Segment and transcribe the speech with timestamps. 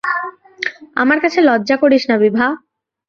[0.95, 2.45] আমার কাছে লজ্জা করিস না বিভা।